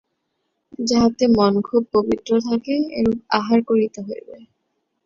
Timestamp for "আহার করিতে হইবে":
3.37-4.37